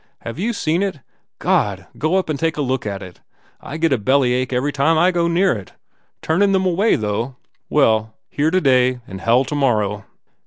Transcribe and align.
Have 0.21 0.39
you 0.39 0.51
seen 0.51 0.81
it? 0.81 0.97
God, 1.37 1.85
go 1.95 2.15
up 2.15 2.27
and 2.27 2.39
take 2.39 2.57
a 2.57 2.63
look 2.63 2.87
at 2.87 3.03
it! 3.03 3.19
I 3.61 3.77
get 3.77 3.93
a 3.93 3.99
bellyache 3.99 4.51
every 4.51 4.71
time 4.73 4.97
I 4.97 5.11
go 5.11 5.27
near 5.27 5.53
it. 5.53 5.73
Turnin 6.23 6.53
them 6.53 6.65
away, 6.65 6.95
though. 6.95 7.35
Well, 7.69 8.15
here 8.31 8.49
today 8.49 9.01
and 9.05 9.21
hell 9.21 9.45
to 9.45 9.53
morrow." 9.53 10.05